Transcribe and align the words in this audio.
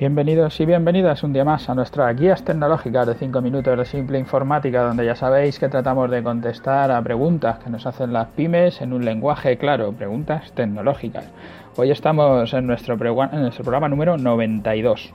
Bienvenidos 0.00 0.58
y 0.58 0.64
bienvenidas 0.64 1.22
un 1.24 1.34
día 1.34 1.44
más 1.44 1.68
a 1.68 1.74
nuestras 1.74 2.18
guías 2.18 2.42
tecnológicas 2.42 3.06
de 3.06 3.16
5 3.16 3.42
minutos 3.42 3.76
de 3.76 3.84
simple 3.84 4.18
informática, 4.18 4.82
donde 4.82 5.04
ya 5.04 5.14
sabéis 5.14 5.58
que 5.58 5.68
tratamos 5.68 6.10
de 6.10 6.22
contestar 6.22 6.90
a 6.90 7.02
preguntas 7.02 7.58
que 7.58 7.68
nos 7.68 7.84
hacen 7.84 8.10
las 8.10 8.28
pymes 8.28 8.80
en 8.80 8.94
un 8.94 9.04
lenguaje 9.04 9.58
claro, 9.58 9.92
preguntas 9.92 10.52
tecnológicas. 10.52 11.30
Hoy 11.76 11.90
estamos 11.90 12.50
en 12.54 12.66
nuestro, 12.66 12.94
en 12.94 13.42
nuestro 13.42 13.62
programa 13.62 13.90
número 13.90 14.16
92. 14.16 15.12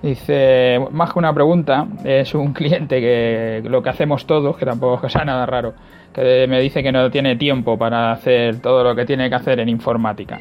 Dice, 0.00 0.80
más 0.90 1.12
que 1.12 1.18
una 1.18 1.34
pregunta, 1.34 1.86
es 2.02 2.34
un 2.34 2.54
cliente 2.54 3.02
que 3.02 3.62
lo 3.68 3.82
que 3.82 3.90
hacemos 3.90 4.24
todos, 4.26 4.56
que 4.56 4.64
tampoco 4.64 5.06
sea 5.10 5.26
nada 5.26 5.44
raro, 5.44 5.74
que 6.14 6.46
me 6.48 6.62
dice 6.62 6.82
que 6.82 6.92
no 6.92 7.10
tiene 7.10 7.36
tiempo 7.36 7.76
para 7.76 8.12
hacer 8.12 8.62
todo 8.62 8.84
lo 8.84 8.94
que 8.94 9.04
tiene 9.04 9.28
que 9.28 9.34
hacer 9.34 9.60
en 9.60 9.68
informática. 9.68 10.40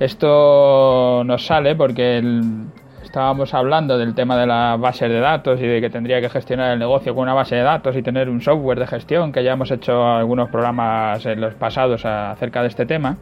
Esto 0.00 1.22
nos 1.24 1.46
sale 1.46 1.76
porque 1.76 2.18
el, 2.18 2.66
estábamos 3.12 3.52
hablando 3.52 3.98
del 3.98 4.14
tema 4.14 4.38
de 4.38 4.46
las 4.46 4.80
bases 4.80 5.10
de 5.10 5.20
datos 5.20 5.60
y 5.60 5.66
de 5.66 5.82
que 5.82 5.90
tendría 5.90 6.22
que 6.22 6.30
gestionar 6.30 6.72
el 6.72 6.78
negocio 6.78 7.14
con 7.14 7.24
una 7.24 7.34
base 7.34 7.56
de 7.56 7.60
datos 7.60 7.94
y 7.94 8.00
tener 8.00 8.30
un 8.30 8.40
software 8.40 8.78
de 8.78 8.86
gestión, 8.86 9.32
que 9.32 9.44
ya 9.44 9.52
hemos 9.52 9.70
hecho 9.70 10.02
algunos 10.02 10.48
programas 10.48 11.26
en 11.26 11.38
los 11.42 11.52
pasados 11.52 12.06
acerca 12.06 12.62
de 12.62 12.68
este 12.68 12.86
tema. 12.86 13.18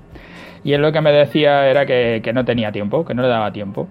Y 0.62 0.74
él 0.74 0.80
lo 0.80 0.92
que 0.92 1.00
me 1.00 1.10
decía 1.10 1.68
era 1.68 1.86
que, 1.86 2.20
que 2.22 2.32
no 2.32 2.44
tenía 2.44 2.70
tiempo, 2.70 3.04
que 3.04 3.14
no 3.14 3.22
le 3.22 3.26
daba 3.26 3.50
tiempo. 3.50 3.88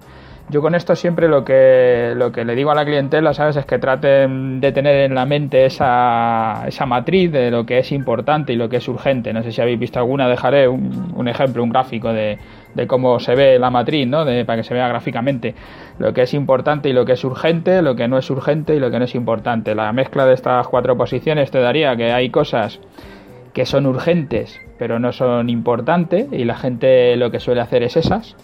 Yo 0.49 0.63
con 0.63 0.73
esto 0.73 0.95
siempre 0.95 1.27
lo 1.27 1.45
que, 1.45 2.13
lo 2.15 2.31
que 2.31 2.43
le 2.43 2.55
digo 2.55 2.71
a 2.71 2.75
la 2.75 2.83
clientela, 2.83 3.35
¿sabes? 3.35 3.55
Es 3.55 3.65
que 3.67 3.77
traten 3.77 4.59
de 4.59 4.71
tener 4.71 4.95
en 5.01 5.13
la 5.13 5.27
mente 5.27 5.65
esa, 5.65 6.63
esa 6.65 6.87
matriz 6.87 7.31
de 7.31 7.51
lo 7.51 7.67
que 7.67 7.77
es 7.77 7.91
importante 7.91 8.53
y 8.53 8.55
lo 8.55 8.67
que 8.67 8.77
es 8.77 8.87
urgente. 8.87 9.31
No 9.31 9.43
sé 9.43 9.51
si 9.51 9.61
habéis 9.61 9.77
visto 9.77 9.99
alguna, 9.99 10.27
dejaré 10.27 10.67
un, 10.67 11.27
ejemplo, 11.27 11.61
un 11.61 11.69
gráfico 11.69 12.11
de, 12.11 12.39
de, 12.73 12.87
cómo 12.87 13.19
se 13.19 13.35
ve 13.35 13.59
la 13.59 13.69
matriz, 13.69 14.07
¿no? 14.07 14.25
De, 14.25 14.43
para 14.43 14.57
que 14.57 14.63
se 14.63 14.73
vea 14.73 14.87
gráficamente 14.87 15.53
lo 15.99 16.15
que 16.15 16.23
es 16.23 16.33
importante 16.33 16.89
y 16.89 16.93
lo 16.93 17.05
que 17.05 17.13
es 17.13 17.23
urgente, 17.23 17.83
lo 17.83 17.95
que 17.95 18.07
no 18.07 18.17
es 18.17 18.27
urgente 18.31 18.75
y 18.75 18.79
lo 18.79 18.89
que 18.89 18.97
no 18.97 19.05
es 19.05 19.13
importante. 19.13 19.75
La 19.75 19.93
mezcla 19.93 20.25
de 20.25 20.33
estas 20.33 20.67
cuatro 20.67 20.97
posiciones 20.97 21.51
te 21.51 21.59
daría 21.59 21.95
que 21.95 22.11
hay 22.11 22.31
cosas 22.31 22.79
que 23.53 23.67
son 23.67 23.85
urgentes 23.85 24.59
pero 24.79 24.97
no 24.97 25.11
son 25.11 25.49
importantes 25.49 26.27
y 26.31 26.45
la 26.45 26.55
gente 26.55 27.15
lo 27.17 27.29
que 27.29 27.39
suele 27.39 27.61
hacer 27.61 27.83
es 27.83 27.97
esas 27.97 28.35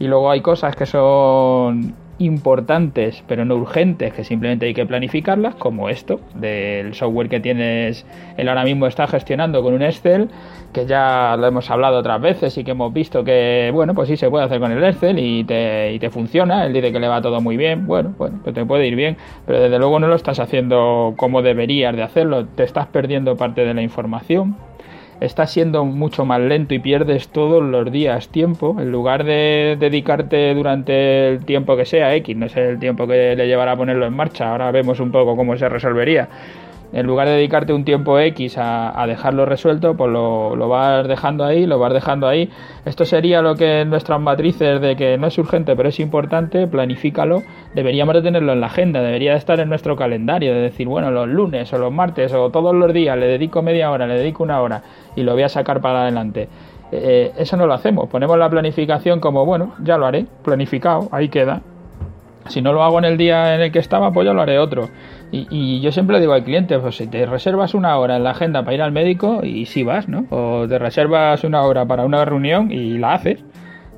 y 0.00 0.08
luego 0.08 0.30
hay 0.30 0.40
cosas 0.40 0.74
que 0.74 0.86
son 0.86 1.94
importantes 2.18 3.22
pero 3.26 3.44
no 3.44 3.54
urgentes 3.54 4.12
que 4.12 4.24
simplemente 4.24 4.66
hay 4.66 4.74
que 4.74 4.84
planificarlas 4.84 5.54
como 5.54 5.88
esto 5.88 6.20
del 6.34 6.94
software 6.94 7.28
que 7.30 7.40
tienes 7.40 8.04
él 8.36 8.48
ahora 8.48 8.64
mismo 8.64 8.86
está 8.86 9.06
gestionando 9.06 9.62
con 9.62 9.72
un 9.72 9.82
Excel 9.82 10.28
que 10.74 10.84
ya 10.86 11.36
lo 11.38 11.46
hemos 11.46 11.70
hablado 11.70 11.98
otras 11.98 12.20
veces 12.20 12.56
y 12.58 12.64
que 12.64 12.72
hemos 12.72 12.92
visto 12.92 13.24
que 13.24 13.70
bueno 13.72 13.94
pues 13.94 14.08
sí 14.08 14.16
se 14.18 14.28
puede 14.28 14.44
hacer 14.44 14.60
con 14.60 14.70
el 14.70 14.84
Excel 14.84 15.18
y 15.18 15.44
te, 15.44 15.94
y 15.94 15.98
te 15.98 16.10
funciona 16.10 16.66
él 16.66 16.74
dice 16.74 16.92
que 16.92 17.00
le 17.00 17.08
va 17.08 17.22
todo 17.22 17.40
muy 17.40 17.56
bien 17.56 17.86
bueno 17.86 18.14
bueno 18.18 18.38
pues 18.42 18.54
te 18.54 18.66
puede 18.66 18.86
ir 18.86 18.96
bien 18.96 19.16
pero 19.46 19.60
desde 19.60 19.78
luego 19.78 19.98
no 19.98 20.06
lo 20.06 20.14
estás 20.14 20.40
haciendo 20.40 21.14
como 21.16 21.40
deberías 21.40 21.96
de 21.96 22.02
hacerlo 22.02 22.44
te 22.44 22.64
estás 22.64 22.86
perdiendo 22.88 23.36
parte 23.36 23.64
de 23.64 23.72
la 23.72 23.80
información 23.80 24.56
estás 25.20 25.50
siendo 25.50 25.84
mucho 25.84 26.24
más 26.24 26.40
lento 26.40 26.74
y 26.74 26.78
pierdes 26.78 27.28
todos 27.28 27.62
los 27.62 27.90
días 27.92 28.28
tiempo. 28.28 28.76
En 28.78 28.90
lugar 28.90 29.24
de 29.24 29.76
dedicarte 29.78 30.54
durante 30.54 31.28
el 31.28 31.44
tiempo 31.44 31.76
que 31.76 31.84
sea, 31.84 32.14
X, 32.16 32.36
no 32.36 32.48
sé 32.48 32.68
el 32.68 32.78
tiempo 32.78 33.06
que 33.06 33.36
le 33.36 33.46
llevará 33.46 33.72
a 33.72 33.76
ponerlo 33.76 34.06
en 34.06 34.14
marcha, 34.14 34.50
ahora 34.50 34.70
vemos 34.70 35.00
un 35.00 35.10
poco 35.12 35.36
cómo 35.36 35.56
se 35.56 35.68
resolvería 35.68 36.28
en 36.92 37.06
lugar 37.06 37.28
de 37.28 37.34
dedicarte 37.34 37.72
un 37.72 37.84
tiempo 37.84 38.18
X 38.18 38.56
a, 38.58 39.04
dejarlo 39.06 39.46
resuelto, 39.46 39.96
pues 39.96 40.10
lo, 40.10 40.56
lo, 40.56 40.68
vas 40.68 41.06
dejando 41.06 41.44
ahí, 41.44 41.66
lo 41.66 41.78
vas 41.78 41.92
dejando 41.92 42.26
ahí. 42.26 42.50
Esto 42.84 43.04
sería 43.04 43.42
lo 43.42 43.54
que 43.54 43.82
en 43.82 43.90
nuestras 43.90 44.20
matrices 44.20 44.80
de 44.80 44.96
que 44.96 45.16
no 45.18 45.26
es 45.28 45.38
urgente 45.38 45.76
pero 45.76 45.88
es 45.88 46.00
importante, 46.00 46.66
planifícalo, 46.66 47.42
deberíamos 47.74 48.14
de 48.14 48.22
tenerlo 48.22 48.52
en 48.52 48.60
la 48.60 48.66
agenda, 48.66 49.02
debería 49.02 49.32
de 49.32 49.38
estar 49.38 49.60
en 49.60 49.68
nuestro 49.68 49.96
calendario, 49.96 50.52
de 50.52 50.60
decir, 50.60 50.88
bueno, 50.88 51.10
los 51.10 51.28
lunes 51.28 51.72
o 51.72 51.78
los 51.78 51.92
martes 51.92 52.32
o 52.34 52.50
todos 52.50 52.74
los 52.74 52.92
días 52.92 53.16
le 53.16 53.26
dedico 53.26 53.62
media 53.62 53.90
hora, 53.90 54.06
le 54.06 54.14
dedico 54.14 54.42
una 54.42 54.60
hora 54.60 54.82
y 55.16 55.22
lo 55.22 55.34
voy 55.34 55.42
a 55.42 55.48
sacar 55.48 55.80
para 55.80 56.02
adelante. 56.02 56.48
Eh, 56.92 57.32
eso 57.36 57.56
no 57.56 57.66
lo 57.66 57.74
hacemos, 57.74 58.08
ponemos 58.08 58.36
la 58.36 58.50
planificación 58.50 59.20
como, 59.20 59.46
bueno, 59.46 59.74
ya 59.82 59.96
lo 59.96 60.06
haré, 60.06 60.26
planificado, 60.42 61.08
ahí 61.12 61.28
queda. 61.28 61.62
Si 62.48 62.62
no 62.62 62.72
lo 62.72 62.82
hago 62.82 62.98
en 62.98 63.04
el 63.04 63.16
día 63.16 63.54
en 63.54 63.60
el 63.60 63.72
que 63.72 63.78
estaba, 63.78 64.12
pues 64.12 64.26
ya 64.26 64.32
lo 64.32 64.42
haré 64.42 64.58
otro. 64.58 64.88
Y, 65.32 65.80
yo 65.80 65.92
siempre 65.92 66.14
le 66.14 66.20
digo 66.20 66.32
al 66.32 66.42
cliente, 66.42 66.78
pues 66.78 66.96
si 66.96 67.06
te 67.06 67.24
reservas 67.24 67.74
una 67.74 67.96
hora 67.98 68.16
en 68.16 68.24
la 68.24 68.30
agenda 68.30 68.64
para 68.64 68.74
ir 68.74 68.82
al 68.82 68.90
médico 68.90 69.40
y 69.44 69.66
si 69.66 69.84
vas, 69.84 70.08
¿no? 70.08 70.26
O 70.30 70.66
te 70.66 70.78
reservas 70.78 71.44
una 71.44 71.62
hora 71.62 71.86
para 71.86 72.04
una 72.04 72.24
reunión 72.24 72.72
y 72.72 72.98
la 72.98 73.14
haces. 73.14 73.44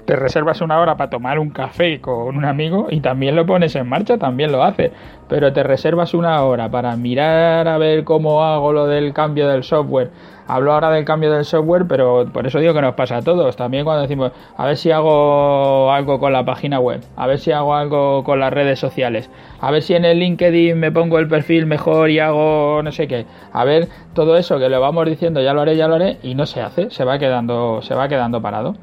Te 0.04 0.16
reservas 0.16 0.60
una 0.60 0.80
hora 0.80 0.96
para 0.96 1.10
tomar 1.10 1.38
un 1.38 1.50
café 1.50 2.00
con 2.00 2.36
un 2.36 2.44
amigo 2.44 2.88
y 2.90 3.00
también 3.00 3.36
lo 3.36 3.46
pones 3.46 3.74
en 3.76 3.88
marcha, 3.88 4.18
también 4.18 4.50
lo 4.50 4.64
haces. 4.64 4.90
Pero 5.28 5.52
te 5.52 5.62
reservas 5.62 6.12
una 6.12 6.42
hora 6.42 6.70
para 6.70 6.96
mirar 6.96 7.68
a 7.68 7.78
ver 7.78 8.04
cómo 8.04 8.44
hago 8.44 8.72
lo 8.72 8.86
del 8.86 9.12
cambio 9.12 9.48
del 9.48 9.62
software 9.62 10.10
Hablo 10.48 10.72
ahora 10.72 10.90
del 10.90 11.04
cambio 11.04 11.32
del 11.32 11.44
software, 11.44 11.86
pero 11.86 12.26
por 12.32 12.46
eso 12.46 12.58
digo 12.58 12.74
que 12.74 12.82
nos 12.82 12.94
pasa 12.94 13.18
a 13.18 13.22
todos. 13.22 13.56
También 13.56 13.84
cuando 13.84 14.02
decimos, 14.02 14.32
a 14.56 14.66
ver 14.66 14.76
si 14.76 14.90
hago 14.90 15.92
algo 15.92 16.18
con 16.18 16.32
la 16.32 16.44
página 16.44 16.80
web, 16.80 17.00
a 17.16 17.26
ver 17.26 17.38
si 17.38 17.52
hago 17.52 17.74
algo 17.74 18.24
con 18.24 18.40
las 18.40 18.52
redes 18.52 18.78
sociales, 18.78 19.30
a 19.60 19.70
ver 19.70 19.82
si 19.82 19.94
en 19.94 20.04
el 20.04 20.18
LinkedIn 20.18 20.78
me 20.78 20.90
pongo 20.90 21.18
el 21.18 21.28
perfil 21.28 21.66
mejor 21.66 22.10
y 22.10 22.18
hago 22.18 22.82
no 22.82 22.90
sé 22.90 23.06
qué. 23.06 23.24
A 23.52 23.64
ver, 23.64 23.88
todo 24.14 24.36
eso 24.36 24.58
que 24.58 24.68
le 24.68 24.78
vamos 24.78 25.06
diciendo, 25.06 25.40
ya 25.40 25.54
lo 25.54 25.60
haré, 25.60 25.76
ya 25.76 25.86
lo 25.86 25.94
haré, 25.94 26.18
y 26.22 26.34
no 26.34 26.44
se 26.44 26.60
hace, 26.60 26.90
se 26.90 27.04
va 27.04 27.18
quedando, 27.18 27.80
se 27.82 27.94
va 27.94 28.08
quedando 28.08 28.42
parado. 28.42 28.74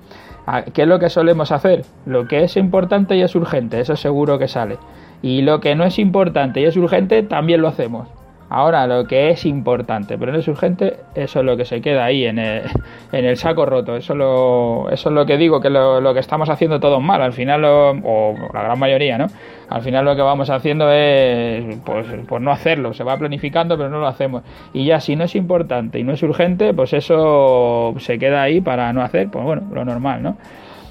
Ah, 0.46 0.64
¿Qué 0.64 0.84
es 0.84 0.88
lo 0.88 1.00
que 1.00 1.10
solemos 1.10 1.52
hacer? 1.52 1.86
Lo 2.06 2.28
que 2.28 2.44
es 2.44 2.58
importante 2.58 3.16
y 3.16 3.22
es 3.22 3.36
urgente, 3.36 3.80
eso 3.80 3.96
seguro 3.96 4.40
que 4.40 4.48
sale. 4.48 4.78
Y 5.22 5.42
lo 5.42 5.60
que 5.60 5.76
no 5.76 5.84
es 5.84 6.00
importante 6.00 6.62
y 6.62 6.66
es 6.66 6.78
urgente, 6.78 7.24
también 7.24 7.62
lo 7.62 7.68
hacemos. 7.68 8.08
Ahora, 8.50 8.88
lo 8.88 9.06
que 9.06 9.30
es 9.30 9.46
importante, 9.46 10.18
pero 10.18 10.32
no 10.32 10.40
es 10.40 10.48
urgente, 10.48 10.98
eso 11.14 11.40
es 11.40 11.46
lo 11.46 11.56
que 11.56 11.66
se 11.66 11.82
queda 11.82 12.06
ahí 12.06 12.26
en 12.26 12.40
el, 12.40 12.64
en 13.12 13.26
el 13.26 13.38
saco 13.38 13.66
roto. 13.66 13.96
Eso, 13.96 14.16
lo, 14.16 14.90
eso 14.92 15.10
es 15.10 15.16
lo 15.16 15.26
que 15.26 15.38
digo, 15.38 15.62
que 15.62 15.70
lo, 15.70 16.02
lo 16.02 16.14
que 16.14 16.20
estamos 16.20 16.50
haciendo 16.50 16.80
todos 16.80 17.02
mal. 17.02 17.22
Al 17.22 17.34
final, 17.34 17.64
o 17.66 18.34
la 18.54 18.64
gran 18.64 18.80
mayoría, 18.80 19.18
¿no? 19.18 19.28
Al 19.70 19.84
final 19.84 20.04
lo 20.04 20.16
que 20.16 20.24
vamos 20.24 20.50
haciendo 20.50 20.92
es, 20.92 21.78
pues, 21.86 22.08
pues 22.28 22.42
no 22.42 22.52
hacerlo. 22.52 22.94
Se 22.94 23.04
va 23.04 23.18
planificando, 23.18 23.78
pero 23.78 23.90
no 23.90 24.00
lo 24.00 24.08
hacemos. 24.08 24.42
Y 24.74 24.86
ya, 24.86 25.00
si 25.00 25.16
no 25.16 25.26
es 25.26 25.36
importante 25.36 26.00
y 26.00 26.04
no 26.04 26.14
es 26.14 26.24
urgente, 26.24 26.74
pues 26.74 26.94
eso 26.94 27.94
se 28.00 28.18
queda 28.18 28.42
ahí 28.42 28.62
para 28.62 28.92
no 28.94 29.04
hacer, 29.04 29.30
pues 29.30 29.46
bueno, 29.46 29.64
lo 29.72 29.86
normal, 29.86 30.24
¿no? 30.24 30.38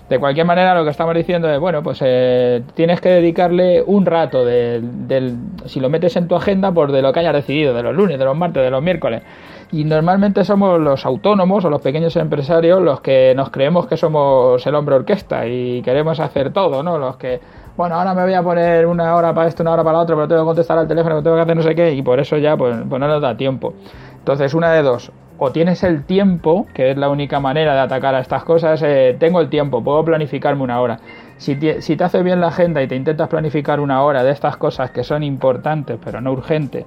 De 0.09 0.19
cualquier 0.19 0.47
manera, 0.47 0.75
lo 0.75 0.85
que 0.85 0.91
estamos 0.91 1.15
diciendo 1.15 1.51
es, 1.51 1.61
bueno, 1.61 1.83
pues 1.83 1.99
eh, 2.03 2.63
tienes 2.75 3.01
que 3.03 3.11
dedicarle 3.11 3.83
un 3.87 4.07
rato, 4.07 4.43
del, 4.43 5.37
si 5.67 5.81
lo 5.81 5.91
metes 5.91 6.17
en 6.17 6.29
tu 6.29 6.35
agenda, 6.35 6.73
por 6.73 6.93
de 6.93 7.03
lo 7.03 7.13
que 7.13 7.21
hayas 7.21 7.35
decidido, 7.35 7.75
de 7.75 7.83
los 7.83 7.95
lunes, 7.95 8.19
de 8.19 8.25
los 8.25 8.35
martes, 8.35 8.63
de 8.63 8.71
los 8.71 8.83
miércoles. 8.83 9.23
Y 9.71 9.85
normalmente 9.85 10.45
somos 10.45 10.81
los 10.81 11.05
autónomos 11.05 11.63
o 11.67 11.69
los 11.69 11.83
pequeños 11.83 12.17
empresarios 12.17 12.81
los 12.81 13.03
que 13.03 13.35
nos 13.37 13.51
creemos 13.51 13.87
que 13.87 13.99
somos 13.99 14.67
el 14.67 14.75
hombre 14.75 14.95
orquesta 14.95 15.47
y 15.47 15.83
queremos 15.83 16.21
hacer 16.21 16.55
todo, 16.55 16.83
¿no? 16.83 16.97
Los 16.97 17.19
que, 17.19 17.39
bueno, 17.77 17.97
ahora 17.97 18.15
me 18.15 18.23
voy 18.23 18.33
a 18.33 18.43
poner 18.43 18.87
una 18.87 19.15
hora 19.15 19.35
para 19.35 19.47
esto, 19.47 19.63
una 19.63 19.73
hora 19.73 19.85
para 19.85 19.99
la 19.99 20.05
otra, 20.05 20.17
pero 20.17 20.27
tengo 20.27 20.41
que 20.41 20.47
contestar 20.47 20.79
al 20.79 20.89
teléfono, 20.89 21.23
tengo 21.23 21.37
que 21.37 21.43
hacer 21.43 21.57
no 21.57 21.63
sé 21.63 21.75
qué, 21.75 21.93
y 21.93 22.01
por 22.01 22.19
eso 22.19 22.39
ya, 22.39 22.57
pues, 22.57 22.77
pues 22.89 22.99
no 22.99 23.09
nos 23.09 23.21
da 23.21 23.37
tiempo. 23.37 23.75
Entonces, 24.21 24.55
una 24.55 24.73
de 24.73 24.83
dos, 24.83 25.13
o 25.39 25.53
tienes 25.53 25.85
el 25.85 26.05
tiempo, 26.05 26.67
que 26.75 26.91
es 26.91 26.97
la 26.97 27.09
única 27.09 27.39
manera 27.41 27.75
de 27.75 27.81
atacar 27.81 28.15
a 28.15 28.21
estas 28.21 28.45
cosas, 28.45 28.83
eh, 28.83 29.17
tengo 29.19 29.41
el 29.41 29.49
tiempo, 29.49 29.83
puedo 29.83 30.05
planificarme 30.05 30.63
una 30.63 30.81
hora. 30.81 30.99
Si 31.37 31.55
te, 31.55 31.81
si 31.81 31.97
te 31.97 32.05
hace 32.05 32.23
bien 32.23 32.41
la 32.41 32.49
agenda 32.49 32.83
y 32.83 32.89
te 32.89 32.97
intentas 32.97 33.29
planificar 33.29 33.79
una 33.79 34.03
hora 34.03 34.25
de 34.25 34.33
estas 34.33 34.57
cosas 34.57 34.91
que 34.91 35.05
son 35.05 35.23
importantes 35.23 35.99
pero 36.05 36.21
no 36.21 36.33
urgentes, 36.33 36.85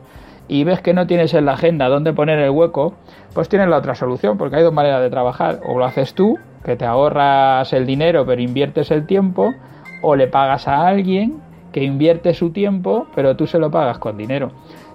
y 0.49 0.65
ves 0.65 0.81
que 0.81 0.93
no 0.93 1.07
tienes 1.07 1.33
en 1.33 1.45
la 1.45 1.53
agenda 1.53 1.87
dónde 1.87 2.11
poner 2.11 2.39
el 2.39 2.49
hueco, 2.49 2.93
pues 3.33 3.47
tienes 3.47 3.69
la 3.69 3.77
otra 3.77 3.95
solución, 3.95 4.37
porque 4.37 4.57
hay 4.57 4.63
dos 4.63 4.73
maneras 4.73 5.01
de 5.01 5.09
trabajar. 5.09 5.61
O 5.65 5.77
lo 5.77 5.85
haces 5.85 6.13
tú, 6.13 6.37
que 6.65 6.75
te 6.75 6.83
ahorras 6.83 7.71
el 7.71 7.85
dinero 7.85 8.25
pero 8.25 8.41
inviertes 8.41 8.91
el 8.91 9.05
tiempo, 9.05 9.53
o 10.01 10.17
le 10.17 10.27
pagas 10.27 10.67
a 10.67 10.87
alguien 10.87 11.41
que 11.71 11.83
invierte 11.83 12.33
su 12.33 12.51
tiempo, 12.51 13.07
pero 13.15 13.35
tú 13.35 13.47
se 13.47 13.59
lo 13.59 13.71
pagas 13.71 13.97
con 13.97 14.17
dinero. 14.17 14.51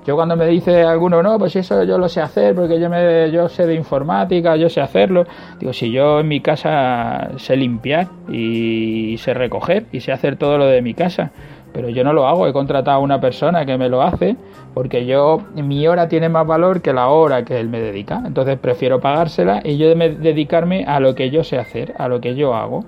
Yo 0.07 0.15
cuando 0.15 0.37
me 0.37 0.47
dice 0.47 0.85
alguno, 0.85 1.21
no, 1.21 1.37
pues 1.37 1.57
eso 1.57 1.83
yo 1.83 1.99
lo 1.99 2.09
sé 2.09 2.21
hacer 2.21 2.55
porque 2.55 2.79
yo, 2.79 2.89
me, 2.89 3.29
yo 3.33 3.49
sé 3.49 3.67
de 3.67 3.75
informática, 3.75 4.55
yo 4.55 4.69
sé 4.69 4.81
hacerlo. 4.81 5.27
Digo, 5.59 5.73
si 5.73 5.91
yo 5.91 6.21
en 6.21 6.29
mi 6.29 6.41
casa 6.41 7.31
sé 7.39 7.57
limpiar 7.57 8.07
y 8.29 9.17
sé 9.19 9.35
recoger 9.35 9.87
y 9.91 10.01
sé 10.01 10.13
hacer 10.13 10.37
todo 10.37 10.59
lo 10.59 10.67
de 10.67 10.81
mi 10.81 10.95
casa, 10.95 11.33
pero 11.73 11.89
yo 11.89 12.05
no 12.05 12.13
lo 12.13 12.29
hago, 12.29 12.47
he 12.47 12.53
contratado 12.53 12.99
a 12.99 13.01
una 13.01 13.21
persona 13.21 13.67
que 13.67 13.77
me 13.77 13.89
lo 13.89 14.01
hace 14.01 14.37
porque 14.75 15.07
yo, 15.07 15.41
mi 15.57 15.89
hora 15.89 16.09
tiene 16.09 16.29
más 16.29 16.47
valor 16.47 16.83
que 16.83 16.93
la 16.93 17.09
hora 17.09 17.45
que 17.45 17.59
él 17.59 17.69
me 17.69 17.81
dedica. 17.81 18.23
Entonces 18.25 18.59
prefiero 18.61 19.01
pagársela 19.01 19.61
y 19.65 19.77
yo 19.77 19.89
dedicarme 19.93 20.85
a 20.85 21.01
lo 21.01 21.17
que 21.17 21.31
yo 21.31 21.43
sé 21.43 21.59
hacer, 21.59 21.95
a 21.99 22.07
lo 22.07 22.21
que 22.21 22.37
yo 22.37 22.55
hago. 22.55 22.85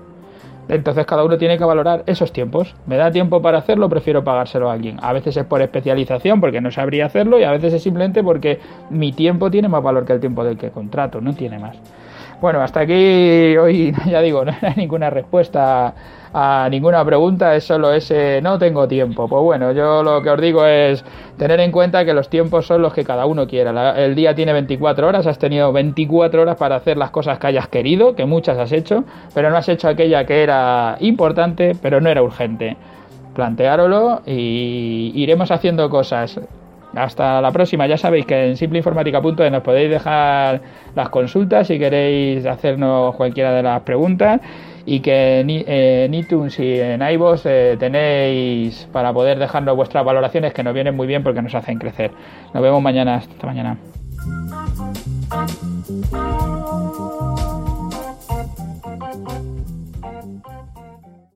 Entonces 0.69 1.05
cada 1.07 1.23
uno 1.23 1.37
tiene 1.37 1.57
que 1.57 1.65
valorar 1.65 2.03
esos 2.05 2.31
tiempos. 2.31 2.75
¿Me 2.85 2.95
da 2.95 3.11
tiempo 3.11 3.41
para 3.41 3.57
hacerlo? 3.57 3.89
Prefiero 3.89 4.23
pagárselo 4.23 4.69
a 4.69 4.73
alguien. 4.73 4.97
A 5.01 5.11
veces 5.13 5.35
es 5.35 5.45
por 5.45 5.61
especialización 5.61 6.39
porque 6.39 6.61
no 6.61 6.71
sabría 6.71 7.07
hacerlo 7.07 7.39
y 7.39 7.43
a 7.43 7.51
veces 7.51 7.73
es 7.73 7.83
simplemente 7.83 8.23
porque 8.23 8.59
mi 8.91 9.11
tiempo 9.11 9.49
tiene 9.49 9.67
más 9.67 9.81
valor 9.81 10.05
que 10.05 10.13
el 10.13 10.19
tiempo 10.19 10.43
del 10.43 10.57
que 10.57 10.69
contrato, 10.69 11.21
no 11.21 11.33
tiene 11.33 11.57
más. 11.57 11.77
Bueno, 12.39 12.61
hasta 12.61 12.81
aquí 12.81 13.57
hoy 13.57 13.93
ya 14.07 14.21
digo, 14.21 14.45
no 14.45 14.53
hay 14.61 14.73
ninguna 14.75 15.09
respuesta 15.09 15.93
a 16.33 16.67
ninguna 16.69 17.03
pregunta, 17.03 17.55
es 17.55 17.63
solo 17.63 17.91
ese 17.91 18.41
no 18.41 18.59
tengo 18.59 18.87
tiempo. 18.87 19.27
Pues 19.27 19.43
bueno, 19.43 19.71
yo 19.71 20.03
lo 20.03 20.21
que 20.21 20.29
os 20.29 20.41
digo 20.41 20.65
es 20.65 21.03
tener 21.37 21.59
en 21.59 21.71
cuenta 21.71 22.05
que 22.05 22.13
los 22.13 22.29
tiempos 22.29 22.67
son 22.67 22.81
los 22.81 22.93
que 22.93 23.03
cada 23.03 23.25
uno 23.25 23.47
quiera. 23.47 23.95
el 23.97 24.15
día 24.15 24.35
tiene 24.35 24.53
24 24.53 25.07
horas, 25.07 25.25
has 25.25 25.39
tenido 25.39 25.71
24 25.71 26.41
horas 26.41 26.57
para 26.57 26.75
hacer 26.75 26.97
las 26.97 27.11
cosas 27.11 27.39
que 27.39 27.47
hayas 27.47 27.67
querido, 27.67 28.15
que 28.15 28.25
muchas 28.25 28.57
has 28.57 28.71
hecho, 28.71 29.03
pero 29.33 29.49
no 29.49 29.57
has 29.57 29.69
hecho 29.69 29.87
aquella 29.87 30.25
que 30.25 30.43
era 30.43 30.97
importante, 30.99 31.75
pero 31.81 31.99
no 32.01 32.09
era 32.09 32.21
urgente. 32.21 32.77
Planteárolo 33.33 34.21
y 34.25 35.11
iremos 35.15 35.51
haciendo 35.51 35.89
cosas. 35.89 36.39
Hasta 36.95 37.39
la 37.39 37.51
próxima. 37.51 37.85
Ya 37.85 37.97
sabéis 37.97 38.25
que 38.25 38.47
en 38.47 38.57
simpleinformática.es 38.57 39.51
nos 39.51 39.61
podéis 39.61 39.91
dejar 39.91 40.59
las 40.95 41.09
consultas 41.09 41.67
si 41.67 41.77
queréis 41.77 42.47
hacernos 42.47 43.15
cualquiera 43.15 43.53
de 43.53 43.61
las 43.61 43.81
preguntas 43.81 44.41
y 44.89 45.01
que 45.01 45.41
en 45.41 46.13
iTunes 46.15 46.59
y 46.59 46.79
en 46.79 47.03
iVoox 47.03 47.45
eh, 47.45 47.77
tenéis 47.79 48.87
para 48.91 49.13
poder 49.13 49.37
dejarnos 49.37 49.75
vuestras 49.75 50.03
valoraciones 50.03 50.51
que 50.51 50.63
nos 50.63 50.73
vienen 50.73 50.95
muy 50.95 51.05
bien 51.05 51.21
porque 51.21 51.43
nos 51.43 51.53
hacen 51.53 51.77
crecer. 51.77 52.09
Nos 52.55 52.63
vemos 52.63 52.81
mañana. 52.81 53.17
Hasta 53.17 53.45
mañana. 53.45 53.77